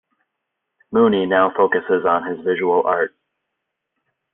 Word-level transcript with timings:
Mooney 0.91 1.27
now 1.27 1.53
focuses 1.55 2.07
on 2.07 2.25
his 2.25 2.43
visual 2.43 2.81
art. 2.87 3.15